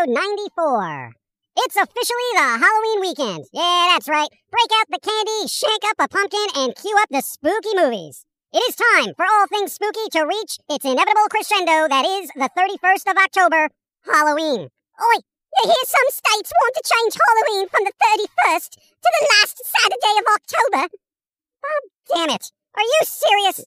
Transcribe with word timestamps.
Episode 0.00 0.14
94. 0.14 1.12
It's 1.58 1.76
officially 1.76 2.30
the 2.32 2.56
Halloween 2.56 3.00
weekend. 3.00 3.44
Yeah, 3.52 3.92
that's 3.92 4.08
right. 4.08 4.28
Break 4.50 4.70
out 4.80 4.86
the 4.88 4.98
candy, 4.98 5.48
shank 5.48 5.84
up 5.84 5.96
a 5.98 6.08
pumpkin, 6.08 6.46
and 6.56 6.74
cue 6.74 6.96
up 7.00 7.08
the 7.10 7.20
spooky 7.20 7.76
movies. 7.76 8.24
It 8.52 8.62
is 8.68 8.76
time 8.76 9.14
for 9.14 9.26
all 9.26 9.46
things 9.46 9.72
spooky 9.72 10.08
to 10.12 10.24
reach 10.24 10.56
its 10.70 10.84
inevitable 10.84 11.28
crescendo 11.28 11.88
that 11.88 12.06
is 12.06 12.30
the 12.34 12.48
31st 12.56 13.10
of 13.10 13.16
October, 13.18 13.68
Halloween. 14.04 14.68
Oi, 14.70 15.16
you 15.20 15.64
hear 15.64 15.84
some 15.84 16.08
states 16.08 16.48
want 16.48 16.74
to 16.76 16.88
change 16.88 17.14
Halloween 17.20 17.68
from 17.68 17.84
the 17.84 17.92
31st 18.00 18.70
to 18.70 19.08
the 19.20 19.26
last 19.36 19.60
Saturday 19.68 20.16
of 20.16 20.26
October? 20.32 20.96
Oh, 21.64 21.80
damn 22.14 22.30
it. 22.30 22.52
Are 22.74 22.88
you 22.88 23.00
serious? 23.04 23.64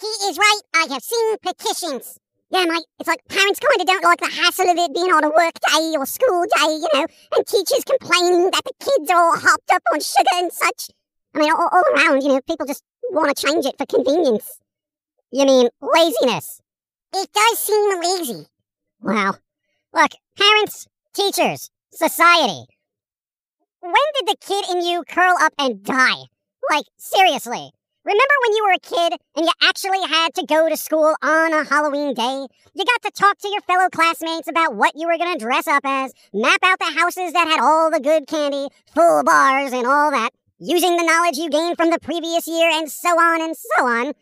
He 0.00 0.28
is 0.28 0.36
right. 0.36 0.60
I 0.74 0.86
have 0.92 1.02
seen 1.02 1.36
petitions. 1.38 2.18
Yeah, 2.52 2.64
mate, 2.64 2.84
it's 2.98 3.08
like 3.08 3.20
parents 3.28 3.60
kind 3.60 3.80
of 3.80 3.86
don't 3.86 4.02
like 4.02 4.18
the 4.18 4.26
hassle 4.26 4.68
of 4.68 4.76
it 4.76 4.92
being 4.92 5.12
on 5.12 5.22
a 5.22 5.28
work 5.28 5.54
day 5.70 5.94
or 5.96 6.04
school 6.04 6.44
day, 6.44 6.74
you 6.82 6.88
know, 6.94 7.06
and 7.36 7.46
teachers 7.46 7.84
complaining 7.84 8.50
that 8.50 8.64
the 8.64 8.72
kids 8.80 9.08
are 9.08 9.22
all 9.22 9.36
hopped 9.38 9.70
up 9.72 9.82
on 9.92 10.00
sugar 10.00 10.34
and 10.34 10.52
such. 10.52 10.90
I 11.32 11.38
mean, 11.38 11.52
all, 11.52 11.68
all 11.70 11.84
around, 11.94 12.22
you 12.22 12.28
know, 12.30 12.40
people 12.40 12.66
just 12.66 12.82
want 13.10 13.36
to 13.36 13.46
change 13.46 13.66
it 13.66 13.76
for 13.78 13.86
convenience. 13.86 14.58
You 15.30 15.46
mean 15.46 15.68
laziness? 15.80 16.60
It 17.14 17.30
does 17.32 17.58
seem 17.60 18.00
lazy. 18.00 18.46
Wow. 19.00 19.36
Look, 19.94 20.10
parents, 20.36 20.88
teachers, 21.14 21.70
society. 21.92 22.66
When 23.80 23.94
did 24.18 24.26
the 24.26 24.36
kid 24.40 24.64
in 24.70 24.84
you 24.84 25.04
curl 25.08 25.36
up 25.40 25.52
and 25.56 25.84
die? 25.84 26.24
Like, 26.68 26.86
seriously. 26.96 27.70
Remember 28.10 28.34
when 28.42 28.56
you 28.56 28.64
were 28.64 28.72
a 28.72 28.78
kid 28.80 29.20
and 29.36 29.46
you 29.46 29.52
actually 29.62 30.04
had 30.08 30.34
to 30.34 30.44
go 30.44 30.68
to 30.68 30.76
school 30.76 31.14
on 31.22 31.52
a 31.52 31.62
Halloween 31.62 32.12
day? 32.12 32.48
You 32.74 32.84
got 32.84 33.02
to 33.02 33.12
talk 33.12 33.38
to 33.38 33.48
your 33.48 33.60
fellow 33.60 33.88
classmates 33.88 34.48
about 34.48 34.74
what 34.74 34.96
you 34.96 35.06
were 35.06 35.16
going 35.16 35.38
to 35.38 35.44
dress 35.44 35.68
up 35.68 35.82
as, 35.84 36.12
map 36.34 36.58
out 36.64 36.80
the 36.80 36.98
houses 36.98 37.32
that 37.32 37.46
had 37.46 37.60
all 37.60 37.88
the 37.88 38.00
good 38.00 38.26
candy, 38.26 38.66
full 38.92 39.22
bars, 39.22 39.72
and 39.72 39.86
all 39.86 40.10
that, 40.10 40.30
using 40.58 40.96
the 40.96 41.04
knowledge 41.04 41.36
you 41.36 41.50
gained 41.50 41.76
from 41.76 41.90
the 41.90 42.00
previous 42.00 42.48
year, 42.48 42.68
and 42.68 42.90
so 42.90 43.10
on 43.10 43.42
and 43.42 43.56
so 43.56 43.86
on. 43.86 44.12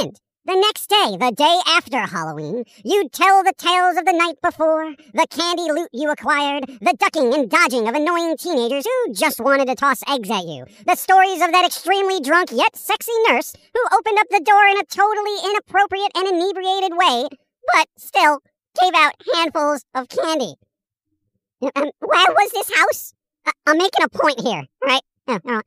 And 0.00 0.20
the 0.46 0.56
next 0.56 0.88
day, 0.88 1.16
the 1.18 1.32
day 1.36 1.58
after 1.66 1.98
Halloween, 1.98 2.64
you'd 2.84 3.12
tell 3.12 3.42
the 3.42 3.52
tales 3.56 3.96
of 3.96 4.04
the 4.04 4.12
night 4.12 4.36
before, 4.42 4.94
the 5.12 5.26
candy 5.30 5.70
loot 5.70 5.88
you 5.92 6.10
acquired, 6.10 6.64
the 6.80 6.96
ducking 6.98 7.32
and 7.34 7.50
dodging 7.50 7.88
of 7.88 7.94
annoying 7.94 8.36
teenagers 8.36 8.84
who 8.86 9.12
just 9.14 9.40
wanted 9.40 9.68
to 9.68 9.74
toss 9.74 10.02
eggs 10.08 10.30
at 10.30 10.46
you, 10.46 10.64
the 10.86 10.96
stories 10.96 11.42
of 11.42 11.52
that 11.52 11.66
extremely 11.66 12.20
drunk 12.20 12.50
yet 12.52 12.74
sexy 12.74 13.12
nurse 13.28 13.54
who 13.74 13.96
opened 13.96 14.18
up 14.18 14.26
the 14.30 14.40
door 14.40 14.64
in 14.66 14.78
a 14.78 14.84
totally 14.84 15.36
inappropriate 15.50 16.10
and 16.14 16.28
inebriated 16.28 16.96
way, 16.96 17.28
but 17.74 17.88
still 17.98 18.40
gave 18.80 18.94
out 18.94 19.12
handfuls 19.34 19.84
of 19.94 20.08
candy. 20.08 20.54
Um, 21.62 21.90
where 22.00 22.30
was 22.32 22.50
this 22.52 22.74
house? 22.74 23.12
I- 23.46 23.52
I'm 23.66 23.76
making 23.78 24.04
a 24.04 24.08
point 24.08 24.40
here, 24.40 24.64
right? 24.82 25.02
Uh, 25.28 25.38
uh, 25.46 25.62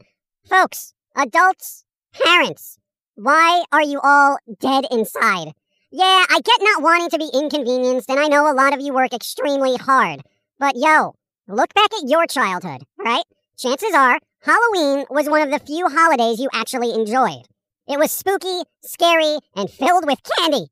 folks, 0.50 0.94
adults, 1.16 1.86
parents, 2.14 2.80
why 3.16 3.64
are 3.72 3.82
you 3.82 4.00
all 4.02 4.38
dead 4.60 4.86
inside? 4.90 5.54
Yeah, 5.92 6.26
I 6.28 6.40
get 6.44 6.62
not 6.62 6.82
wanting 6.82 7.10
to 7.10 7.20
be 7.20 7.30
inconvenienced, 7.32 8.10
and 8.10 8.20
I 8.20 8.28
know 8.28 8.52
a 8.52 8.56
lot 8.56 8.74
of 8.74 8.82
you 8.82 8.92
work 8.92 9.14
extremely 9.14 9.76
hard. 9.76 10.22
But 10.58 10.76
yo, 10.76 11.14
look 11.48 11.74
back 11.76 11.94
at 11.94 12.10
your 12.10 12.26
childhood, 12.26 12.82
right? 12.98 13.24
Chances 13.56 13.94
are, 13.94 14.20
Halloween 14.42 15.06
was 15.12 15.30
one 15.30 15.44
of 15.44 15.52
the 15.52 15.64
few 15.64 15.88
holidays 15.90 16.40
you 16.40 16.50
actually 16.54 16.92
enjoyed. 16.94 17.44
It 17.88 18.00
was 18.00 18.12
spooky, 18.12 18.64
scary, 18.82 19.38
and 19.56 19.70
filled 19.70 20.08
with 20.08 20.20
candy. 20.38 20.66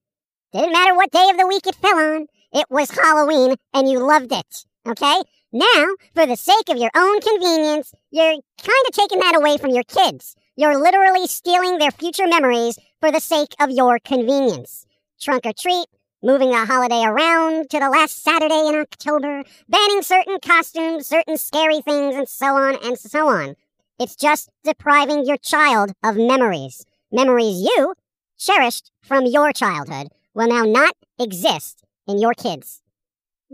Didn't 0.52 0.74
matter 0.74 0.96
what 0.96 1.12
day 1.12 1.30
of 1.30 1.38
the 1.38 1.48
week 1.48 1.68
it 1.68 1.76
fell 1.76 1.98
on, 1.98 2.26
it 2.54 2.66
was 2.72 2.90
Halloween, 2.90 3.56
and 3.74 3.88
you 3.88 4.00
loved 4.00 4.32
it, 4.32 4.66
okay? 4.88 5.22
Now, 5.54 5.86
for 6.16 6.26
the 6.26 6.36
sake 6.36 6.70
of 6.70 6.78
your 6.78 6.92
own 6.96 7.22
convenience, 7.22 7.94
you're 8.10 8.32
kind 8.34 8.86
of 8.88 8.94
taking 8.94 9.20
that 9.20 9.36
away 9.36 9.58
from 9.58 9.70
your 9.70 9.84
kids. 9.84 10.36
You're 10.62 10.78
literally 10.78 11.26
stealing 11.26 11.80
their 11.80 11.90
future 11.90 12.28
memories 12.28 12.78
for 13.00 13.12
the 13.12 13.20
sake 13.20 13.56
of 13.60 13.72
your 13.72 13.98
convenience. 13.98 14.86
Trunk 15.20 15.48
or 15.48 15.54
treat, 15.54 15.88
moving 16.22 16.52
the 16.52 16.68
holiday 16.68 17.04
around 17.04 17.72
to 17.72 17.80
the 17.80 17.90
last 17.90 18.24
Saturday 18.24 18.68
in 18.68 18.76
October, 18.76 19.42
banning 19.68 20.04
certain 20.04 20.38
costumes, 20.40 21.08
certain 21.08 21.40
scary 21.40 21.82
things, 21.82 22.16
and 22.16 22.30
so 22.30 22.46
on 22.58 22.78
and 22.84 22.96
so 22.96 23.28
on. 23.28 23.56
It's 24.00 24.16
just 24.16 24.52
depriving 24.64 25.26
your 25.26 25.38
child 25.38 25.94
of 26.04 26.16
memories. 26.16 26.86
Memories 27.12 27.60
you 27.62 27.96
cherished 28.38 28.92
from 29.02 29.26
your 29.26 29.52
childhood 29.54 30.10
will 30.36 30.48
now 30.48 30.66
not 30.66 30.94
exist 31.20 31.82
in 32.08 32.20
your 32.20 32.36
kids. 32.36 32.84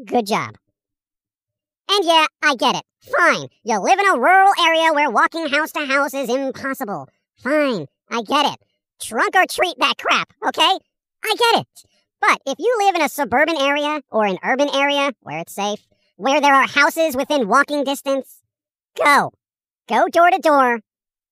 Good 0.06 0.28
job. 0.28 0.56
And 1.90 2.06
yeah, 2.06 2.26
I 2.44 2.56
get 2.56 2.76
it. 2.76 2.84
Fine. 3.02 3.48
You 3.64 3.80
live 3.80 4.00
in 4.00 4.08
a 4.08 4.20
rural 4.20 4.52
area 4.62 4.94
where 4.94 5.10
walking 5.10 5.48
house 5.48 5.72
to 5.72 5.86
house 5.86 6.14
is 6.14 6.30
impossible. 6.30 7.08
Fine. 7.38 7.88
I 8.10 8.22
get 8.22 8.46
it. 8.46 8.60
Trunk 9.02 9.36
or 9.36 9.46
treat 9.50 9.78
that 9.80 9.98
crap, 9.98 10.34
okay? 10.46 10.78
I 11.24 11.36
get 11.38 11.62
it. 11.62 11.68
But 12.20 12.42
if 12.46 12.60
you 12.60 12.76
live 12.80 12.96
in 12.96 13.02
a 13.02 13.10
suburban 13.10 13.58
area 13.58 14.02
or 14.12 14.26
an 14.26 14.40
urban 14.44 14.70
area 14.74 15.14
where 15.22 15.40
it's 15.40 15.54
safe, 15.54 15.86
where 16.16 16.42
there 16.42 16.54
are 16.54 16.68
houses 16.68 17.16
within 17.16 17.48
walking 17.48 17.84
distance, 17.84 18.42
go. 18.96 19.32
Go 19.88 20.08
door 20.08 20.32
to 20.32 20.40
door. 20.40 20.80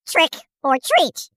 Trick 0.08 0.36
or 0.64 0.78
treat. 0.78 1.30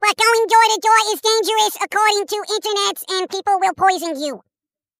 But 0.00 0.16
going 0.16 0.46
door 0.48 0.64
to 0.64 0.80
door 0.82 1.12
is 1.12 1.20
dangerous 1.20 1.76
according 1.76 2.26
to 2.26 2.44
internets 2.50 3.04
and 3.08 3.30
people 3.30 3.58
will 3.60 3.74
poison 3.74 4.20
you. 4.20 4.42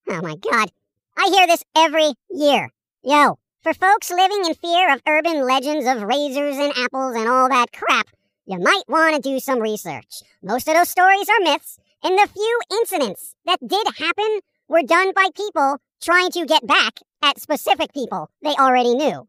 Oh 0.09 0.23
my 0.23 0.37
god. 0.37 0.71
I 1.19 1.29
hear 1.31 1.47
this 1.47 1.65
every 1.77 2.13
year. 2.31 2.71
Yo, 3.03 3.39
for 3.63 3.75
folks 3.75 4.11
living 4.11 4.43
in 4.47 4.55
fear 4.55 4.93
of 4.93 5.03
urban 5.07 5.47
legends 5.47 5.87
of 5.87 6.03
razors 6.03 6.57
and 6.57 6.73
apples 6.77 7.15
and 7.15 7.29
all 7.29 7.49
that 7.49 7.73
crap, 7.73 8.09
you 8.47 8.59
might 8.59 8.85
want 8.89 9.15
to 9.15 9.21
do 9.21 9.39
some 9.39 9.61
research. 9.61 10.23
Most 10.43 10.67
of 10.67 10.75
those 10.75 10.89
stories 10.89 11.29
are 11.29 11.45
myths, 11.45 11.79
and 12.03 12.19
the 12.19 12.29
few 12.33 12.61
incidents 12.73 13.35
that 13.45 13.61
did 13.67 13.87
happen 13.99 14.41
were 14.69 14.83
done 14.83 15.13
by 15.15 15.29
people 15.35 15.77
trying 16.01 16.31
to 16.31 16.47
get 16.47 16.67
back 16.67 17.01
at 17.23 17.41
specific 17.41 17.93
people 17.93 18.31
they 18.43 18.55
already 18.55 18.95
knew. 18.95 19.27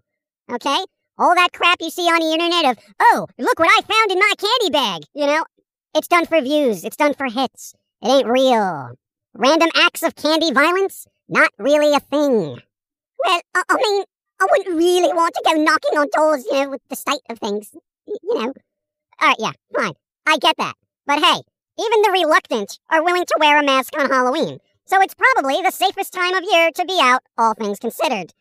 Okay? 0.50 0.80
All 1.18 1.36
that 1.36 1.52
crap 1.52 1.78
you 1.82 1.90
see 1.90 2.04
on 2.04 2.22
the 2.22 2.32
internet 2.32 2.72
of, 2.72 2.84
oh, 3.02 3.28
look 3.38 3.60
what 3.60 3.70
I 3.70 3.82
found 3.82 4.12
in 4.12 4.20
my 4.20 4.34
candy 4.38 4.72
bag, 4.72 5.02
you 5.14 5.28
know? 5.28 5.44
It's 5.94 6.08
done 6.08 6.26
for 6.26 6.40
views, 6.42 6.86
it's 6.86 6.96
done 6.96 7.14
for 7.14 7.26
hits. 7.26 7.74
It 8.02 8.08
ain't 8.08 8.28
real. 8.28 8.92
Random 9.34 9.70
acts 9.76 10.04
of 10.04 10.16
candy 10.16 10.52
violence? 10.54 11.06
Not 11.28 11.52
really 11.58 11.94
a 11.94 12.00
thing. 12.00 12.62
Well, 13.24 13.42
I, 13.54 13.64
I 13.70 13.76
mean, 13.76 14.04
I 14.42 14.48
wouldn't 14.50 14.76
really 14.76 15.14
want 15.14 15.36
to 15.36 15.44
go 15.46 15.54
knocking 15.54 16.00
on 16.00 16.08
doors, 16.12 16.46
you 16.50 16.64
know, 16.64 16.72
with 16.72 16.82
the 16.90 16.96
state 16.96 17.22
of 17.30 17.38
things. 17.38 17.70
You 18.08 18.18
know. 18.34 18.54
Alright, 19.22 19.38
yeah, 19.38 19.52
fine. 19.76 19.94
I 20.26 20.38
get 20.38 20.58
that. 20.58 20.74
But 21.06 21.20
hey, 21.20 21.42
even 21.78 22.02
the 22.02 22.10
reluctant 22.12 22.80
are 22.90 23.04
willing 23.04 23.26
to 23.26 23.38
wear 23.40 23.60
a 23.60 23.64
mask 23.64 23.94
on 24.00 24.10
Halloween. 24.10 24.58
So 24.86 25.00
it's 25.00 25.14
probably 25.14 25.62
the 25.62 25.72
safest 25.72 26.12
time 26.12 26.34
of 26.34 26.44
year 26.52 26.72
to 26.72 26.86
be 26.86 26.98
out, 27.00 27.22
all 27.38 27.54
things 27.54 27.78
considered. 27.78 28.34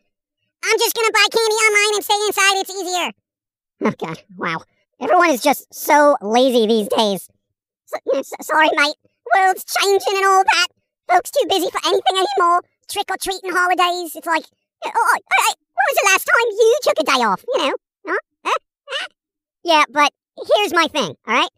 I'm 0.64 0.78
just 0.78 0.96
gonna 0.96 1.12
buy 1.12 1.26
candy 1.30 1.54
online 1.54 1.94
and 1.96 2.04
stay 2.04 2.26
inside, 2.26 2.60
it's 2.60 2.70
easier. 2.70 3.12
Oh 3.82 4.06
god, 4.06 4.22
wow. 4.38 4.62
Everyone 5.00 5.30
is 5.30 5.42
just 5.42 5.72
so 5.72 6.16
lazy 6.22 6.66
these 6.66 6.88
days. 6.88 7.28
You 8.06 8.14
know, 8.14 8.22
so, 8.22 8.36
sorry, 8.40 8.70
mate. 8.74 8.96
World's 9.34 9.64
changing 9.64 10.16
and 10.16 10.26
all 10.26 10.44
that. 10.44 10.66
Folks 11.08 11.30
too 11.30 11.46
busy 11.46 11.70
for 11.70 11.80
anything 11.84 12.24
anymore. 12.24 12.62
Trick 12.88 13.10
or 13.10 13.16
treating 13.20 13.52
holidays. 13.52 14.16
It's 14.16 14.26
like, 14.26 14.44
oh, 14.86 14.90
oh, 14.96 15.18
oh, 15.38 15.54
when 15.80 15.88
was 15.88 15.98
the 16.02 16.10
last 16.10 16.26
time 16.26 16.48
you 16.50 16.78
took 16.82 17.00
a 17.00 17.04
day 17.04 17.24
off? 17.24 17.44
You 17.54 17.66
know? 17.66 17.74
Huh? 18.06 18.18
Yeah, 19.62 19.84
but 19.90 20.12
here's 20.36 20.72
my 20.72 20.86
thing, 20.86 21.14
alright? 21.28 21.50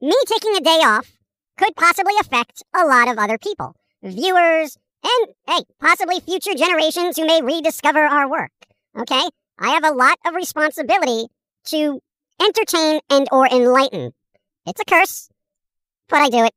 Me 0.00 0.12
taking 0.26 0.54
a 0.56 0.60
day 0.60 0.80
off 0.84 1.12
could 1.56 1.74
possibly 1.76 2.14
affect 2.20 2.62
a 2.74 2.84
lot 2.86 3.08
of 3.08 3.18
other 3.18 3.38
people. 3.38 3.74
Viewers, 4.02 4.76
And, 5.02 5.34
hey, 5.46 5.64
possibly 5.80 6.20
future 6.20 6.54
generations 6.54 7.16
who 7.16 7.26
may 7.26 7.42
rediscover 7.42 8.00
our 8.04 8.28
work. 8.30 8.50
Okay? 8.98 9.28
I 9.58 9.70
have 9.70 9.84
a 9.84 9.94
lot 9.94 10.18
of 10.26 10.34
responsibility 10.34 11.26
to 11.66 12.00
entertain 12.40 13.00
and 13.10 13.28
or 13.32 13.46
enlighten. 13.46 14.12
It's 14.66 14.80
a 14.80 14.84
curse, 14.84 15.28
but 16.08 16.20
I 16.20 16.28
do 16.28 16.44
it. 16.44 16.54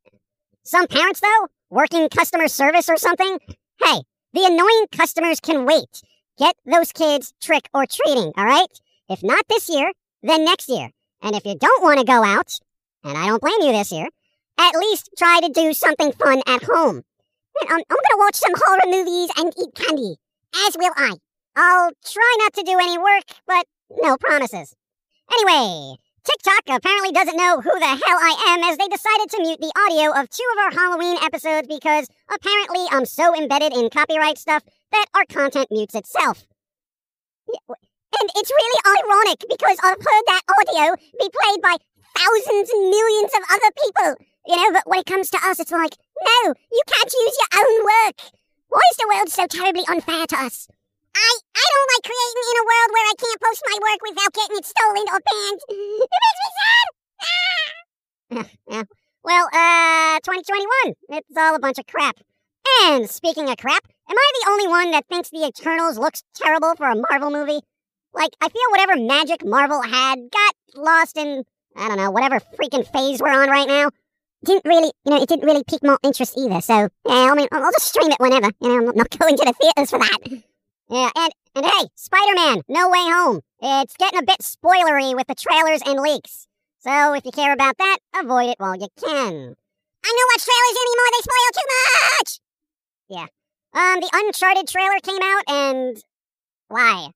Some 0.64 0.88
parents, 0.88 1.20
though, 1.20 1.48
working 1.70 2.10
customer 2.10 2.48
service 2.48 2.90
or 2.90 2.98
something, 2.98 3.40
hey, 3.84 4.02
the 4.34 4.46
annoying 4.46 4.86
customers 4.92 5.40
can 5.40 5.66
wait. 5.66 6.02
Get 6.42 6.56
those 6.66 6.92
kids 6.92 7.36
trick 7.40 7.70
or 7.72 7.86
treating, 7.86 8.32
all 8.36 8.46
right? 8.46 8.66
If 9.08 9.22
not 9.22 9.46
this 9.48 9.70
year, 9.70 9.92
then 10.24 10.44
next 10.44 10.70
year. 10.70 10.90
And 11.22 11.36
if 11.36 11.46
you 11.46 11.54
don't 11.54 11.84
want 11.84 12.00
to 12.00 12.04
go 12.04 12.24
out, 12.24 12.58
and 13.04 13.16
I 13.16 13.28
don't 13.28 13.44
blame 13.44 13.62
you 13.62 13.72
this 13.72 13.92
year, 13.92 14.08
at 14.58 14.76
least 14.76 15.12
try 15.16 15.40
to 15.40 15.50
do 15.50 15.72
something 15.72 16.12
fun 16.14 16.42
at 16.48 16.64
home. 16.64 17.04
I'm, 17.62 17.78
I'm 17.78 17.84
gonna 17.88 18.18
watch 18.18 18.38
some 18.38 18.54
horror 18.56 18.88
movies 18.88 19.30
and 19.38 19.54
eat 19.56 19.76
candy, 19.76 20.16
as 20.66 20.76
will 20.80 20.94
I. 20.98 21.14
I'll 21.56 21.92
try 22.04 22.36
not 22.40 22.54
to 22.54 22.64
do 22.64 22.80
any 22.80 22.98
work, 22.98 23.26
but 23.46 23.68
no 24.02 24.18
promises. 24.18 24.74
Anyway, 25.32 25.98
TikTok 26.24 26.76
apparently 26.76 27.12
doesn't 27.12 27.38
know 27.38 27.62
who 27.62 27.80
the 27.80 27.86
hell 27.86 28.00
I 28.04 28.46
am 28.48 28.64
as 28.64 28.78
they 28.78 28.88
decided 28.88 29.30
to 29.30 29.42
mute 29.42 29.60
the 29.62 29.74
audio 29.86 30.20
of 30.20 30.28
two 30.28 30.48
of 30.54 30.58
our 30.58 30.72
Halloween 30.72 31.18
episodes 31.22 31.68
because 31.68 32.08
apparently 32.34 32.86
I'm 32.90 33.06
so 33.06 33.36
embedded 33.36 33.74
in 33.74 33.92
copyright 33.92 34.40
stuff 34.40 34.64
that 34.92 35.06
our 35.16 35.26
content 35.26 35.68
mutes 35.72 35.96
itself. 35.96 36.46
And 37.48 38.30
it's 38.36 38.52
really 38.52 38.80
ironic 38.86 39.44
because 39.50 39.78
I've 39.84 40.00
heard 40.00 40.26
that 40.28 40.44
audio 40.60 40.96
be 41.20 41.30
played 41.32 41.62
by 41.62 41.76
thousands 42.16 42.70
and 42.70 42.90
millions 42.90 43.32
of 43.36 43.44
other 43.50 43.72
people. 43.84 44.26
You 44.48 44.56
know, 44.58 44.72
but 44.74 44.84
when 44.86 45.00
it 45.00 45.06
comes 45.06 45.30
to 45.32 45.40
us, 45.44 45.60
it's 45.60 45.72
like, 45.72 45.96
no, 46.20 46.54
you 46.72 46.82
can't 46.88 47.14
use 47.14 47.38
your 47.40 47.52
own 47.62 47.76
work. 47.86 48.18
Why 48.68 48.82
is 48.92 48.98
the 48.98 49.12
world 49.14 49.30
so 49.30 49.48
terribly 49.48 49.84
unfair 49.88 50.26
to 50.28 50.38
us? 50.38 50.68
I, 51.16 51.32
I 51.56 51.66
don't 51.72 51.92
like 51.96 52.06
creating 52.08 52.48
in 52.52 52.62
a 52.62 52.68
world 52.68 52.90
where 52.92 53.08
I 53.08 53.16
can't 53.20 53.42
post 53.42 53.62
my 53.68 53.78
work 53.84 54.00
without 54.08 54.34
getting 54.34 54.58
it 54.58 54.66
stolen 54.66 55.06
or 55.12 55.20
banned. 55.20 55.62
It 55.72 56.10
makes 56.24 56.40
me 56.42 56.50
sad. 56.60 56.88
Ah. 58.72 58.84
Well, 59.24 59.46
uh, 59.54 60.18
2021. 60.26 60.96
It's 61.10 61.38
all 61.38 61.54
a 61.54 61.60
bunch 61.60 61.78
of 61.78 61.86
crap. 61.86 62.18
And 62.84 63.10
speaking 63.10 63.50
of 63.50 63.58
crap, 63.58 63.84
am 64.10 64.18
I 64.18 64.32
the 64.34 64.50
only 64.50 64.68
one 64.68 64.92
that 64.92 65.08
thinks 65.08 65.30
the 65.30 65.46
Eternals 65.46 65.98
looks 65.98 66.24
terrible 66.36 66.76
for 66.76 66.90
a 66.90 66.96
Marvel 66.96 67.32
movie? 67.32 67.62
Like, 68.14 68.32
I 68.42 68.50
feel 68.50 68.62
whatever 68.72 68.98
magic 68.98 69.46
Marvel 69.46 69.82
had 69.82 70.20
got 70.32 70.56
lost 70.76 71.18
in, 71.18 71.44
I 71.76 71.88
don't 71.88 71.98
know, 71.98 72.12
whatever 72.12 72.40
freaking 72.40 72.88
phase 72.92 73.22
we're 73.22 73.30
on 73.30 73.50
right 73.50 73.68
now. 73.68 73.90
Didn't 74.44 74.66
really, 74.66 74.92
you 75.06 75.12
know, 75.12 75.22
it 75.22 75.30
didn't 75.30 75.46
really 75.46 75.64
pique 75.64 75.84
my 75.84 75.98
interest 76.04 76.38
either. 76.38 76.62
So, 76.62 76.90
yeah, 77.06 77.30
I 77.32 77.36
mean, 77.36 77.48
I'll 77.52 77.72
just 77.72 77.90
stream 77.90 78.12
it 78.12 78.20
whenever. 78.20 78.52
You 78.60 78.70
know, 78.70 78.90
I'm 78.90 78.96
not 78.96 79.10
going 79.20 79.38
to 79.38 79.46
the 79.46 79.54
theaters 79.54 79.92
for 79.92 80.00
that. 80.00 80.44
Yeah, 80.90 81.10
and, 81.16 81.32
and 81.56 81.66
hey, 81.66 81.88
Spider-Man, 81.96 82.64
No 82.68 82.90
Way 82.90 83.06
Home. 83.06 83.42
It's 83.62 83.96
getting 83.96 84.20
a 84.20 84.24
bit 84.24 84.40
spoilery 84.40 85.16
with 85.16 85.28
the 85.28 85.36
trailers 85.36 85.82
and 85.86 86.00
leaks. 86.00 86.48
So 86.80 87.14
if 87.14 87.24
you 87.24 87.32
care 87.32 87.54
about 87.54 87.78
that, 87.78 88.00
avoid 88.20 88.50
it 88.50 88.60
while 88.60 88.76
you 88.76 88.88
can. 89.00 89.56
I 90.04 90.10
don't 90.10 90.32
watch 90.34 90.44
trailers 90.44 90.78
anymore, 90.82 91.12
they 91.12 91.22
spoil 91.22 91.52
too 91.54 91.70
much! 92.18 92.51
Yeah. 93.12 93.28
Um, 93.74 94.00
the 94.00 94.10
Uncharted 94.14 94.70
trailer 94.70 95.00
came 95.04 95.20
out 95.22 95.44
and... 95.50 95.98
Why? 96.70 97.10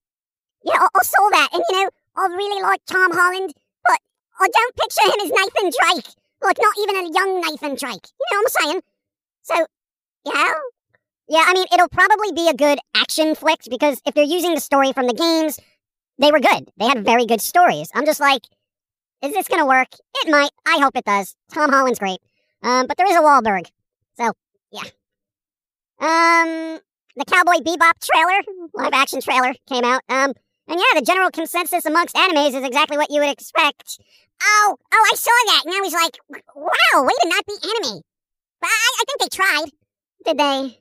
Yeah, 0.65 0.73
I, 0.75 0.87
I 0.93 1.03
saw 1.03 1.29
that, 1.31 1.49
and 1.53 1.63
you 1.69 1.83
know, 1.83 1.89
I 2.17 2.27
really 2.35 2.61
like 2.61 2.81
Tom 2.85 3.11
Holland, 3.13 3.53
but 3.85 3.99
I 4.41 4.47
don't 4.49 4.75
picture 4.75 5.05
him 5.05 5.25
as 5.25 5.31
Nathan 5.31 5.71
Drake. 5.71 6.13
Like, 6.41 6.57
not 6.59 6.75
even 6.81 6.95
a 6.97 7.13
young 7.13 7.39
Nathan 7.39 7.75
Drake. 7.75 8.07
You 8.19 8.27
know 8.31 8.41
what 8.41 8.55
I'm 8.57 8.63
saying? 8.63 8.81
So, 9.43 9.65
yeah. 10.25 10.53
Yeah, 11.29 11.45
I 11.47 11.53
mean, 11.53 11.65
it'll 11.73 11.87
probably 11.87 12.33
be 12.33 12.49
a 12.49 12.53
good 12.53 12.79
action 12.93 13.33
flick 13.33 13.61
because 13.69 14.01
if 14.05 14.13
they're 14.13 14.25
using 14.25 14.53
the 14.53 14.59
story 14.59 14.91
from 14.91 15.07
the 15.07 15.13
games, 15.13 15.59
they 16.19 16.31
were 16.31 16.41
good. 16.41 16.69
They 16.77 16.87
had 16.87 17.05
very 17.05 17.25
good 17.25 17.41
stories. 17.41 17.89
I'm 17.95 18.05
just 18.05 18.19
like, 18.19 18.41
is 19.21 19.31
this 19.31 19.47
gonna 19.47 19.65
work? 19.65 19.87
It 20.15 20.29
might. 20.29 20.51
I 20.67 20.79
hope 20.81 20.97
it 20.97 21.05
does. 21.05 21.35
Tom 21.53 21.71
Holland's 21.71 21.99
great. 21.99 22.19
Um, 22.61 22.85
but 22.85 22.97
there 22.97 23.07
is 23.09 23.15
a 23.15 23.21
Wahlberg. 23.21 23.67
So, 24.17 24.33
yeah. 24.71 24.83
Um, 25.99 26.79
the 27.15 27.25
Cowboy 27.25 27.63
Bebop 27.63 27.93
trailer, 28.03 28.41
live 28.73 28.93
action 28.93 29.21
trailer, 29.21 29.53
came 29.67 29.83
out. 29.83 30.01
Um, 30.09 30.33
and 30.67 30.79
yeah, 30.79 30.99
the 30.99 31.05
general 31.05 31.29
consensus 31.31 31.85
amongst 31.85 32.15
animes 32.15 32.55
is 32.55 32.63
exactly 32.63 32.97
what 32.97 33.11
you 33.11 33.21
would 33.21 33.29
expect. 33.29 33.99
Oh, 34.41 34.75
oh, 34.93 35.09
I 35.11 35.15
saw 35.15 35.31
that, 35.47 35.61
and 35.65 35.73
I 35.73 35.79
was 35.81 35.93
like, 35.93 36.17
wow, 36.55 37.03
way 37.03 37.13
to 37.21 37.29
not 37.29 37.45
be 37.45 37.53
anime. 37.63 38.01
But 38.59 38.67
I, 38.67 38.91
I 38.99 39.03
think 39.07 39.21
they 39.21 39.35
tried. 39.35 39.71
Did 40.25 40.37
they? 40.37 40.79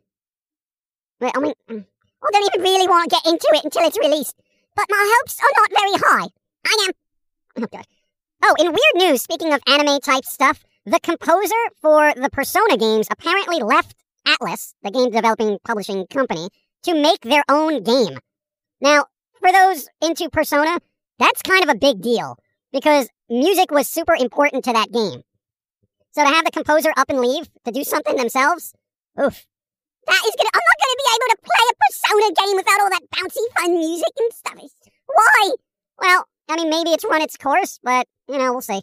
But, 1.21 1.37
I 1.37 1.41
mean, 1.41 1.55
mm, 1.69 1.85
I 2.23 2.31
don't 2.33 2.55
even 2.55 2.63
really 2.63 2.89
want 2.89 3.11
to 3.11 3.17
get 3.17 3.27
into 3.27 3.47
it 3.53 3.65
until 3.65 3.87
it's 3.87 3.99
released. 3.99 4.37
But 4.75 4.87
my 4.91 5.15
hopes 5.19 5.39
are 5.39 5.61
not 5.61 5.71
very 5.71 6.03
high. 6.03 6.29
I 6.67 6.87
am. 6.89 7.63
Oh, 7.63 7.67
God. 7.71 7.87
Oh, 8.43 8.55
in 8.59 8.67
weird 8.67 9.11
news, 9.11 9.23
speaking 9.23 9.53
of 9.53 9.61
anime 9.69 10.01
type 10.01 10.25
stuff, 10.25 10.65
the 10.85 11.01
composer 11.01 11.55
for 11.81 12.13
the 12.15 12.31
Persona 12.31 12.77
games 12.77 13.07
apparently 13.11 13.63
left 13.63 13.95
Atlus, 14.27 14.75
the 14.83 14.91
game 14.91 15.11
developing 15.11 15.59
publishing 15.65 16.07
company, 16.07 16.49
to 16.85 16.95
make 16.95 17.21
their 17.23 17.45
own 17.49 17.83
game. 17.83 18.19
Now, 18.81 19.07
for 19.41 19.53
those 19.53 19.89
into 20.03 20.31
Persona, 20.31 20.79
that's 21.19 21.43
kind 21.43 21.63
of 21.63 21.71
a 21.71 21.79
big 21.79 22.01
deal 22.01 22.37
because 22.73 23.09
music 23.29 23.71
was 23.71 23.89
super 23.89 24.15
important 24.15 24.65
to 24.65 24.73
that 24.73 24.93
game. 24.93 25.23
So 26.13 26.23
to 26.23 26.29
have 26.29 26.45
the 26.45 26.51
composer 26.51 26.93
up 26.97 27.11
and 27.11 27.21
leave 27.21 27.49
to 27.65 27.73
do 27.73 27.85
something 27.85 28.17
themselves, 28.17 28.73
oof. 29.21 29.47
That 30.07 30.23
is 30.27 30.35
gonna. 30.37 30.51
I'm 30.53 30.61
not 30.61 30.81
gonna 30.85 31.01
be 31.01 31.09
able 31.17 31.31
to 31.33 31.39
play 31.43 31.65
a 31.65 31.75
Persona 31.81 32.47
game 32.47 32.57
without 32.57 32.81
all 32.83 32.91
that 32.91 33.11
bouncy, 33.11 33.41
fun 33.59 33.79
music 33.79 34.13
and 34.19 34.33
stuff. 34.33 34.71
Why? 35.07 35.51
Well, 35.99 36.25
I 36.49 36.57
mean, 36.57 36.69
maybe 36.69 36.91
it's 36.91 37.05
run 37.05 37.23
its 37.23 37.39
course, 37.39 37.81
but 37.83 38.07
you 38.29 38.37
know, 38.37 38.53
we'll 38.53 38.61
see. 38.61 38.83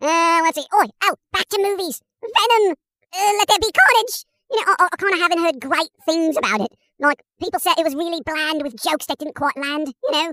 Uh, 0.00 0.40
let's 0.42 0.56
see. 0.56 0.66
Oh, 0.72 0.86
oh, 1.04 1.14
back 1.32 1.48
to 1.50 1.62
movies. 1.62 2.00
Venom. 2.22 2.76
Uh, 3.14 3.32
Let 3.38 3.48
there 3.48 3.58
be 3.60 3.70
carnage. 3.72 4.24
You 4.50 4.58
know, 4.58 4.74
I, 4.78 4.88
I 4.92 4.96
kind 4.96 5.14
of 5.14 5.20
haven't 5.20 5.42
heard 5.42 5.60
great 5.60 5.90
things 6.04 6.36
about 6.36 6.60
it. 6.60 6.72
Like 6.98 7.22
people 7.40 7.60
said 7.60 7.74
it 7.78 7.84
was 7.84 7.94
really 7.94 8.22
bland 8.24 8.62
with 8.62 8.82
jokes 8.82 9.06
that 9.06 9.18
didn't 9.18 9.34
quite 9.34 9.56
land. 9.56 9.88
You 10.04 10.12
know. 10.12 10.32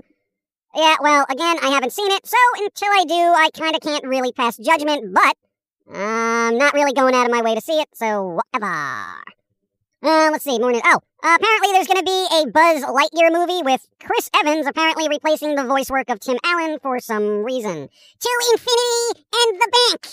Yeah, 0.74 0.96
well, 1.02 1.26
again, 1.28 1.58
I 1.62 1.68
haven't 1.68 1.92
seen 1.92 2.10
it, 2.10 2.26
so 2.26 2.36
until 2.56 2.88
I 2.88 3.04
do, 3.06 3.14
I 3.14 3.50
kind 3.54 3.76
of 3.76 3.82
can't 3.82 4.06
really 4.06 4.32
pass 4.32 4.56
judgment, 4.56 5.12
but 5.12 5.36
I'm 5.94 6.56
not 6.56 6.72
really 6.72 6.94
going 6.94 7.14
out 7.14 7.26
of 7.26 7.32
my 7.32 7.42
way 7.42 7.54
to 7.54 7.60
see 7.60 7.78
it, 7.78 7.88
so 7.92 8.40
whatever. 8.40 8.72
Uh, 10.02 10.30
let's 10.32 10.44
see, 10.44 10.58
more 10.58 10.72
news. 10.72 10.82
Oh, 10.84 10.98
uh, 11.22 11.36
apparently 11.38 11.72
there's 11.72 11.86
going 11.86 11.98
to 11.98 12.04
be 12.04 12.26
a 12.40 12.50
Buzz 12.50 12.82
Lightyear 12.82 13.30
movie 13.30 13.62
with 13.62 13.86
Chris 14.02 14.30
Evans 14.34 14.66
apparently 14.66 15.08
replacing 15.08 15.54
the 15.54 15.64
voice 15.64 15.90
work 15.90 16.08
of 16.08 16.18
Tim 16.18 16.38
Allen 16.42 16.78
for 16.82 16.98
some 16.98 17.44
reason. 17.44 17.88
To 18.20 18.30
infinity 18.52 19.26
and 19.32 19.60
the 19.60 19.72
bank! 19.72 20.06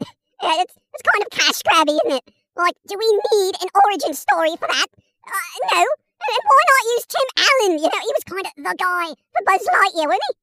yeah, 0.42 0.62
it's, 0.62 0.74
it's 0.94 1.02
kind 1.02 1.24
of 1.24 1.30
cash 1.30 1.62
grabby, 1.62 1.98
isn't 2.06 2.18
it? 2.18 2.34
Like, 2.58 2.74
do 2.88 2.98
we 2.98 3.06
need 3.32 3.54
an 3.62 3.68
origin 3.84 4.14
story 4.14 4.56
for 4.58 4.66
that? 4.66 4.86
Uh, 5.26 5.58
no. 5.72 5.78
And 5.80 6.42
why 6.44 6.62
not 6.66 6.90
use 6.96 7.06
Tim 7.06 7.28
Allen? 7.38 7.78
You 7.78 7.84
know, 7.84 8.02
he 8.02 8.12
was 8.12 8.24
kind 8.24 8.46
of 8.46 8.52
the 8.56 8.76
guy 8.76 9.06
for 9.32 9.44
Buzz 9.46 9.66
Lightyear, 9.66 10.08
wasn't 10.08 10.22
he? 10.28 10.34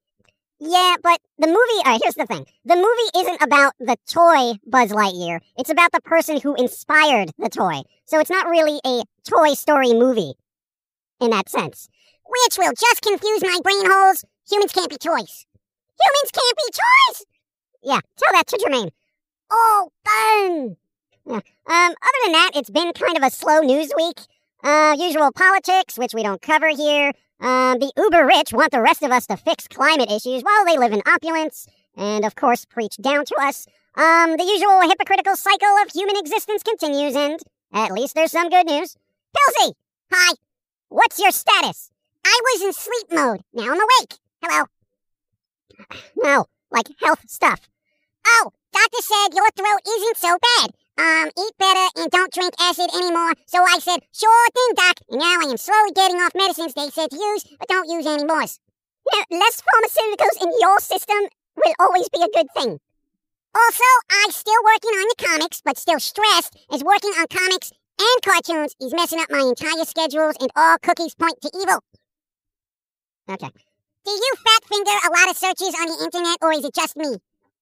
Yeah, 0.72 0.96
but 1.04 1.20
the 1.38 1.48
movie, 1.48 1.80
alright, 1.86 2.00
here's 2.02 2.16
the 2.16 2.26
thing. 2.26 2.46
The 2.64 2.78
movie 2.78 3.20
isn't 3.20 3.42
about 3.42 3.74
the 3.80 3.98
toy 4.10 4.58
Buzz 4.66 4.92
Lightyear. 4.92 5.42
It's 5.58 5.70
about 5.70 5.92
the 5.92 6.00
person 6.00 6.40
who 6.40 6.56
inspired 6.56 7.32
the 7.38 7.50
toy. 7.50 7.82
So 8.06 8.20
it's 8.20 8.30
not 8.30 8.48
really 8.48 8.80
a 8.86 9.04
Toy 9.30 9.54
Story 9.54 9.94
movie 9.94 10.34
in 11.20 11.32
that 11.32 11.50
sense. 11.50 11.90
Which 12.26 12.58
will 12.58 12.72
just 12.72 13.02
confuse 13.02 13.44
my 13.44 13.60
brain 13.62 13.86
holes. 13.86 14.24
Humans 14.50 14.72
can't 14.72 14.90
be 14.90 14.98
toys. 14.98 15.46
Humans 16.00 16.32
can't 16.34 16.58
be 16.58 16.72
toys! 16.72 17.26
Yeah, 17.84 18.00
tell 18.18 18.34
that 18.34 18.48
to 18.48 18.58
Jermaine. 18.58 18.92
Oh, 19.52 19.92
fun! 20.06 20.78
Yeah. 21.28 21.38
Um, 21.38 21.42
other 21.68 22.20
than 22.24 22.32
that, 22.34 22.52
it's 22.56 22.70
been 22.70 22.94
kind 22.94 23.18
of 23.18 23.24
a 23.24 23.32
slow 23.32 23.62
news 23.62 23.92
week. 23.98 24.22
Uh, 24.64 24.96
usual 24.98 25.32
politics, 25.32 25.98
which 25.98 26.14
we 26.14 26.24
don't 26.24 26.42
cover 26.42 26.70
here. 26.70 27.14
Um, 27.40 27.80
the 27.80 27.92
uber 27.98 28.26
rich 28.26 28.54
want 28.54 28.72
the 28.72 28.82
rest 28.82 29.02
of 29.02 29.12
us 29.12 29.26
to 29.28 29.38
fix 29.38 29.68
climate 29.68 30.12
issues 30.12 30.44
while 30.44 30.66
they 30.66 30.78
live 30.78 30.94
in 30.94 31.02
opulence, 31.08 31.68
and 31.98 32.26
of 32.26 32.36
course 32.36 32.66
preach 32.66 32.96
down 32.98 33.26
to 33.26 33.36
us. 33.42 33.68
Um, 33.96 34.38
the 34.38 34.44
usual 34.44 34.82
hypocritical 34.82 35.36
cycle 35.36 35.76
of 35.82 35.92
human 35.92 36.16
existence 36.18 36.64
continues, 36.64 37.16
and 37.16 37.40
at 37.74 37.92
least 37.92 38.14
there's 38.16 38.32
some 38.32 38.50
good 38.50 38.68
news. 38.68 38.96
Pilsy! 39.36 39.74
Hi! 40.12 40.36
What's 40.90 41.20
your 41.20 41.32
status? 41.32 41.92
I 42.24 42.40
was 42.44 42.62
in 42.64 42.74
sleep 42.74 43.08
mode. 43.12 43.42
Now 43.54 43.72
I'm 43.72 43.80
awake. 43.80 44.20
Hello. 44.42 44.66
No, 46.16 46.46
like 46.72 46.88
health 47.04 47.24
stuff. 47.28 47.68
Oh, 48.26 48.52
doctor 48.72 49.02
said 49.02 49.36
your 49.36 49.50
throat 49.56 49.82
isn't 49.88 50.18
so 50.18 50.38
bad 50.60 50.72
um, 50.98 51.28
eat 51.28 51.54
better 51.60 51.88
and 51.96 52.12
don't 52.12 52.34
drink 52.34 52.54
acid 52.60 52.90
anymore. 52.94 53.34
So 53.48 53.64
I 53.64 53.80
said, 53.80 54.00
sure 54.12 54.48
thing, 54.54 54.72
doc. 54.76 54.96
And 55.10 55.20
now 55.20 55.38
I 55.42 55.50
am 55.52 55.58
slowly 55.58 55.92
getting 55.96 56.18
off 56.18 56.36
medicines 56.36 56.74
they 56.74 56.90
said 56.90 57.12
to 57.12 57.18
use, 57.18 57.44
but 57.60 57.68
don't 57.68 57.90
use 57.90 58.06
anymore. 58.06 58.44
You 58.44 59.20
know, 59.20 59.40
less 59.40 59.62
pharmaceuticals 59.62 60.44
in 60.44 60.52
your 60.60 60.80
system 60.80 61.30
will 61.56 61.76
always 61.80 62.10
be 62.10 62.22
a 62.22 62.34
good 62.34 62.48
thing. 62.56 62.80
Also, 63.56 63.90
I'm 64.12 64.32
still 64.32 64.62
working 64.64 64.92
on 64.92 65.08
the 65.08 65.26
comics, 65.26 65.62
but 65.64 65.78
still 65.78 66.00
stressed 66.00 66.58
as 66.72 66.84
working 66.84 67.12
on 67.12 67.28
comics 67.28 67.72
and 68.00 68.22
cartoons. 68.24 68.76
is 68.82 68.94
messing 68.94 69.20
up 69.20 69.32
my 69.32 69.40
entire 69.40 69.86
schedules, 69.86 70.36
and 70.40 70.52
all 70.56 70.78
cookies 70.80 71.16
point 71.16 71.40
to 71.42 71.52
evil. 71.56 71.80
Okay. 73.30 73.48
Do 74.06 74.12
you 74.12 74.34
fat 74.44 74.66
finger 74.66 74.92
a 74.92 75.10
lot 75.10 75.30
of 75.30 75.38
searches 75.38 75.74
on 75.80 75.88
the 75.88 76.04
internet, 76.04 76.38
or 76.42 76.52
is 76.54 76.66
it 76.66 76.76
just 76.76 76.98
me? 76.98 77.16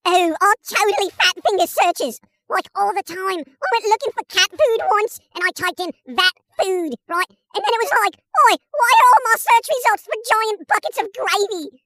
Oh, 0.05 0.35
I'll 0.41 0.53
totally 0.67 1.09
fat 1.11 1.35
finger 1.47 1.67
searches. 1.67 2.19
Like 2.53 2.69
all 2.75 2.93
the 2.93 3.01
time. 3.01 3.41
I 3.41 3.67
went 3.74 3.89
looking 3.89 4.13
for 4.13 4.24
cat 4.29 4.50
food 4.51 4.79
once 4.89 5.19
and 5.33 5.43
I 5.43 5.50
typed 5.51 5.79
in 5.79 5.91
that 6.15 6.33
food, 6.62 6.93
right? 7.10 7.31
And 7.55 7.62
then 7.65 7.74
it 7.74 7.81
was 7.81 7.91
like, 8.05 8.15
oi, 8.15 8.55
why 8.72 8.91
are 8.93 9.07
all 9.10 9.22
my 9.25 9.38
search 9.38 9.67
results 9.74 10.03
for 10.05 10.13
giant 10.29 10.67
buckets 10.67 11.01
of 11.01 11.07
gravy? 11.13 11.81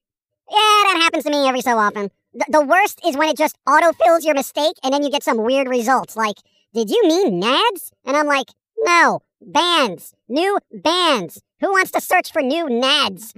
Yeah, 0.49 0.81
that 0.91 0.99
happens 1.03 1.23
to 1.23 1.31
me 1.31 1.47
every 1.47 1.61
so 1.61 1.77
often. 1.77 2.11
Th- 2.33 2.49
the 2.49 2.65
worst 2.65 2.99
is 3.05 3.15
when 3.15 3.29
it 3.29 3.37
just 3.37 3.57
autofills 3.67 4.25
your 4.25 4.35
mistake 4.35 4.75
and 4.83 4.93
then 4.93 5.03
you 5.03 5.09
get 5.09 5.23
some 5.23 5.43
weird 5.43 5.67
results 5.69 6.15
like, 6.17 6.37
did 6.73 6.89
you 6.89 7.01
mean 7.07 7.41
nads? 7.41 7.91
And 8.05 8.17
I'm 8.17 8.27
like, 8.27 8.47
no, 8.79 9.21
bands, 9.41 10.13
new 10.27 10.59
bands. 10.71 11.41
Who 11.61 11.71
wants 11.71 11.91
to 11.91 12.01
search 12.01 12.31
for 12.31 12.41
new 12.41 12.65
nads? 12.65 13.33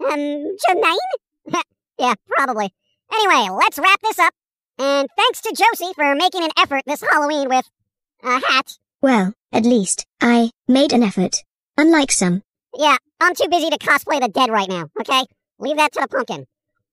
Um, 0.00 0.56
Jermaine? 0.68 0.96
yeah, 1.98 2.14
probably. 2.28 2.72
Anyway, 3.12 3.48
let's 3.56 3.78
wrap 3.78 4.00
this 4.02 4.18
up. 4.18 4.34
And 4.80 5.10
thanks 5.14 5.42
to 5.42 5.54
Josie 5.54 5.92
for 5.94 6.14
making 6.14 6.42
an 6.42 6.52
effort 6.56 6.84
this 6.86 7.02
Halloween 7.02 7.50
with 7.50 7.68
a 8.22 8.40
hat. 8.40 8.78
Well, 9.02 9.34
at 9.52 9.66
least, 9.66 10.06
I 10.22 10.52
made 10.66 10.94
an 10.94 11.02
effort. 11.02 11.44
Unlike 11.76 12.10
some. 12.12 12.42
Yeah, 12.74 12.96
I'm 13.20 13.34
too 13.34 13.48
busy 13.50 13.68
to 13.68 13.76
cosplay 13.76 14.22
the 14.22 14.28
dead 14.28 14.48
right 14.48 14.70
now, 14.70 14.88
okay? 14.98 15.26
Leave 15.58 15.76
that 15.76 15.92
to 15.92 16.00
the 16.00 16.08
pumpkin. 16.08 16.46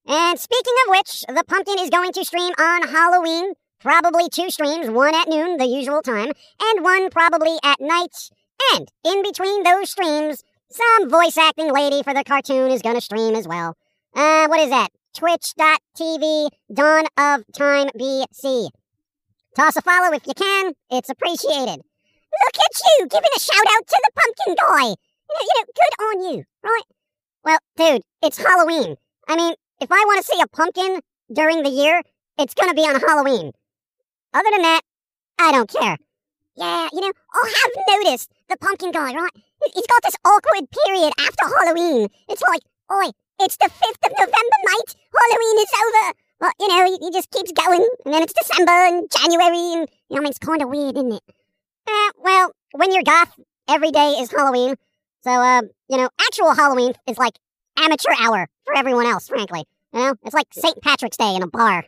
And 0.06 0.38
speaking 0.38 0.74
of 0.86 0.92
which, 0.98 1.24
the 1.30 1.46
pumpkin 1.48 1.80
is 1.80 1.90
going 1.90 2.12
to 2.12 2.26
stream 2.26 2.52
on 2.60 2.90
Halloween. 2.90 3.54
Probably 3.80 4.28
two 4.28 4.50
streams, 4.50 4.90
one 4.90 5.16
at 5.16 5.30
noon, 5.30 5.56
the 5.56 5.66
usual 5.66 6.02
time, 6.02 6.32
and 6.62 6.84
one 6.84 7.10
probably 7.10 7.58
at 7.64 7.80
night. 7.80 8.30
And 8.74 8.90
in 9.06 9.24
between 9.24 9.64
those 9.64 9.92
streams, 9.92 10.44
some 10.70 11.10
voice 11.10 11.38
acting 11.38 11.72
lady 11.72 12.04
for 12.04 12.14
the 12.14 12.26
cartoon 12.26 12.70
is 12.70 12.82
gonna 12.82 13.00
stream 13.00 13.34
as 13.34 13.48
well. 13.48 13.78
Uh, 14.14 14.48
what 14.48 14.60
is 14.60 14.72
that? 14.72 14.90
Twitch.tv, 15.16 16.50
Dawn 16.74 17.06
of 17.18 17.44
Time 17.54 17.90
BC. 18.00 18.70
Toss 19.56 19.76
a 19.76 19.82
follow 19.82 20.14
if 20.14 20.28
you 20.28 20.34
can, 20.34 20.74
it's 20.92 21.10
appreciated. 21.10 21.82
Look 22.44 22.56
at 22.56 22.82
you 23.00 23.08
giving 23.08 23.30
a 23.36 23.40
shout 23.40 23.66
out 23.76 23.88
to 23.88 24.02
the 24.04 24.22
pumpkin 24.22 24.56
guy. 24.56 24.88
You 24.90 25.34
know, 25.34 25.42
you 25.42 25.54
know, 25.56 25.66
good 25.76 26.06
on 26.06 26.36
you, 26.36 26.44
right? 26.64 26.84
Well, 27.44 27.60
dude, 27.76 28.04
it's 28.22 28.38
Halloween. 28.38 28.96
I 29.28 29.36
mean, 29.36 29.56
if 29.82 29.92
I 29.92 30.04
want 30.06 30.24
to 30.24 30.32
see 30.32 30.42
a 30.42 30.48
pumpkin 30.48 31.00
during 31.34 31.64
the 31.64 31.70
year, 31.70 32.02
it's 32.38 32.54
gonna 32.54 32.74
be 32.74 32.82
on 32.82 33.00
Halloween. 33.00 33.52
Other 34.34 34.50
than 34.52 34.62
that, 34.62 34.82
I 35.40 35.52
don't 35.52 35.70
care. 35.70 35.98
Yeah, 36.56 36.90
you 36.92 37.02
know, 37.02 37.12
I 37.34 37.54
have 37.64 38.04
noticed 38.04 38.32
the 38.50 38.58
pumpkin 38.58 38.92
guy, 38.92 39.14
right? 39.14 39.32
He's 39.74 39.88
got 39.88 40.04
this 40.04 40.16
awkward 40.26 40.70
period 40.72 41.14
after 41.20 41.46
Halloween. 41.46 42.08
It's 42.28 42.42
like, 42.42 42.62
oi, 42.92 43.12
it's 43.40 43.58
the 43.58 43.70
5th 43.70 44.06
of 44.06 44.12
November 44.18 44.58
mate. 44.66 44.96
Halloween 45.14 45.58
is 45.60 45.72
over. 45.86 46.14
Well, 46.40 46.52
you 46.60 46.68
know, 46.68 46.98
he 47.02 47.12
just 47.12 47.32
keeps 47.32 47.52
going. 47.52 47.88
And 48.06 48.14
then 48.14 48.24
it's 48.24 48.34
December 48.34 48.72
and 48.72 49.10
January. 49.12 49.74
And, 49.74 49.90
you 50.10 50.16
know, 50.16 50.18
I 50.18 50.20
mean, 50.20 50.30
it's 50.30 50.40
kind 50.40 50.62
of 50.62 50.70
weird, 50.70 50.96
isn't 50.96 51.14
it? 51.14 51.24
Uh, 51.88 52.12
well, 52.20 52.52
when 52.74 52.92
you're 52.92 53.04
goth, 53.04 53.34
every 53.68 53.92
day 53.92 54.18
is 54.20 54.32
Halloween. 54.32 54.76
So, 55.24 55.32
uh, 55.32 55.62
you 55.90 55.98
know, 55.98 56.10
actual 56.22 56.54
Halloween 56.54 56.94
is 57.08 57.18
like 57.18 57.34
amateur 57.78 58.12
hour 58.20 58.48
for 58.66 58.78
everyone 58.78 59.06
else, 59.06 59.28
frankly. 59.28 59.64
You 59.94 60.00
know, 60.00 60.14
it's 60.24 60.34
like 60.34 60.48
St. 60.52 60.82
Patrick's 60.82 61.18
Day 61.18 61.36
in 61.36 61.44
a 61.44 61.48
bar. 61.48 61.86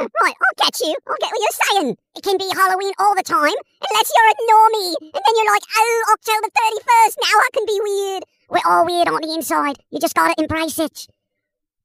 Right, 0.00 0.34
I'll 0.38 0.64
get 0.64 0.78
you. 0.80 0.94
I'll 1.08 1.16
get 1.18 1.30
what 1.32 1.40
you're 1.42 1.82
saying. 1.82 1.96
It 2.14 2.22
can 2.22 2.38
be 2.38 2.48
Halloween 2.54 2.92
all 2.98 3.16
the 3.16 3.22
time, 3.22 3.42
unless 3.42 4.12
you're 4.14 4.30
a 4.30 4.36
normie. 4.46 4.94
And 5.02 5.22
then 5.26 5.34
you're 5.34 5.52
like, 5.52 5.66
oh, 5.76 6.04
October 6.12 6.46
31st, 6.46 7.14
now 7.18 7.34
I 7.34 7.48
can 7.52 7.66
be 7.66 7.80
weird. 7.82 8.22
We're 8.48 8.60
all 8.66 8.86
weird 8.86 9.08
on 9.08 9.20
the 9.20 9.34
inside. 9.34 9.76
You 9.90 10.00
just 10.00 10.14
gotta 10.14 10.34
embrace 10.38 10.78
it. 10.78 11.06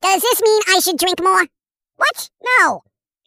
Does 0.01 0.21
this 0.21 0.41
mean 0.41 0.61
I 0.69 0.79
should 0.79 0.97
drink 0.97 1.21
more? 1.21 1.45
What? 1.95 2.29
No. 2.59 2.83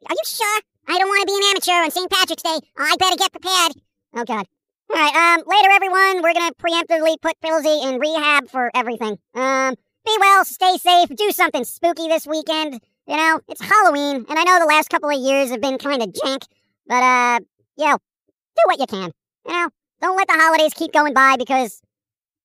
Are 0.08 0.12
you 0.12 0.24
sure? 0.24 0.60
I 0.88 0.98
don't 0.98 1.08
want 1.08 1.20
to 1.22 1.32
be 1.32 1.36
an 1.36 1.50
amateur 1.50 1.84
on 1.84 1.90
St. 1.90 2.10
Patrick's 2.10 2.42
Day. 2.42 2.58
I 2.76 2.96
better 2.98 3.16
get 3.16 3.32
prepared. 3.32 3.72
Oh, 4.14 4.24
God. 4.24 4.46
All 4.88 4.96
right, 4.96 5.14
um, 5.14 5.42
later, 5.46 5.68
everyone. 5.72 6.22
We're 6.22 6.32
gonna 6.32 6.52
preemptively 6.54 7.20
put 7.20 7.40
Pilsy 7.40 7.84
in 7.84 7.98
rehab 7.98 8.48
for 8.48 8.70
everything. 8.72 9.18
Um, 9.34 9.74
be 10.04 10.16
well, 10.20 10.44
stay 10.44 10.76
safe, 10.78 11.08
do 11.08 11.32
something 11.32 11.64
spooky 11.64 12.06
this 12.06 12.26
weekend. 12.26 12.80
You 13.06 13.16
know, 13.16 13.40
it's 13.48 13.60
Halloween, 13.60 14.24
and 14.28 14.38
I 14.38 14.44
know 14.44 14.60
the 14.60 14.66
last 14.66 14.88
couple 14.88 15.10
of 15.10 15.18
years 15.20 15.50
have 15.50 15.60
been 15.60 15.78
kind 15.78 16.02
of 16.02 16.10
jank, 16.10 16.44
but, 16.86 17.02
uh, 17.02 17.40
yo, 17.76 17.96
do 17.96 18.62
what 18.66 18.78
you 18.78 18.86
can. 18.86 19.10
You 19.48 19.52
know, 19.52 19.70
don't 20.00 20.16
let 20.16 20.28
the 20.28 20.34
holidays 20.34 20.72
keep 20.74 20.92
going 20.92 21.14
by 21.14 21.34
because 21.36 21.82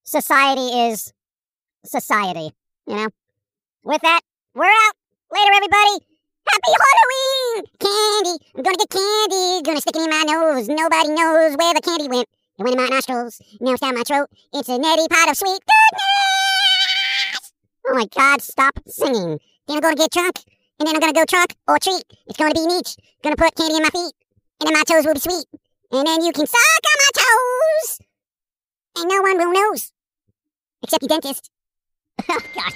society 0.04 0.90
is 0.90 1.12
society, 1.84 2.50
you 2.86 2.96
know? 2.96 3.08
With 3.84 4.02
that, 4.02 4.20
we're 4.54 4.64
out. 4.64 4.94
Later, 5.32 5.52
everybody. 5.54 6.06
Happy 6.48 6.72
Halloween! 6.82 7.64
Candy. 7.80 8.44
I'm 8.56 8.62
gonna 8.62 8.76
get 8.76 8.90
candy. 8.90 9.62
Gonna 9.62 9.80
stick 9.80 9.96
it 9.96 10.02
in 10.02 10.10
my 10.10 10.24
nose. 10.26 10.68
Nobody 10.68 11.08
knows 11.08 11.56
where 11.56 11.74
the 11.74 11.80
candy 11.80 12.08
went. 12.08 12.28
It 12.58 12.62
went 12.62 12.76
in 12.76 12.82
my 12.82 12.88
nostrils. 12.88 13.40
Now 13.60 13.72
it's 13.72 13.80
down 13.80 13.94
my 13.94 14.02
throat. 14.02 14.28
It's 14.52 14.68
a 14.68 14.78
nutty 14.78 15.06
pot 15.08 15.30
of 15.30 15.36
sweet 15.36 15.60
goodness! 15.62 17.52
Oh 17.88 17.94
my 17.94 18.06
god, 18.06 18.42
stop 18.42 18.78
singing. 18.86 19.38
Then 19.66 19.76
I'm 19.76 19.80
gonna 19.80 19.96
get 19.96 20.10
drunk. 20.10 20.40
And 20.78 20.88
then 20.88 20.96
I'm 20.96 21.00
gonna 21.00 21.12
go 21.12 21.24
trunk 21.24 21.54
or 21.68 21.78
treat. 21.78 22.04
It's 22.26 22.36
gonna 22.36 22.54
be 22.54 22.66
neat. 22.66 22.96
Gonna 23.22 23.36
put 23.36 23.54
candy 23.54 23.76
in 23.76 23.82
my 23.82 23.90
feet. 23.90 24.14
And 24.60 24.68
then 24.68 24.74
my 24.74 24.82
toes 24.82 25.06
will 25.06 25.14
be 25.14 25.20
sweet. 25.20 25.46
And 25.92 26.06
then 26.06 26.22
you 26.22 26.32
can 26.32 26.46
suck 26.46 26.82
on 26.86 26.98
my 26.98 27.22
toes 27.22 28.11
and 28.96 29.08
no 29.08 29.22
one 29.22 29.38
will 29.38 29.52
know 29.52 29.74
Except 30.82 31.02
the 31.02 31.08
dentist. 31.08 31.50
oh, 32.28 32.40
gosh. 32.54 32.74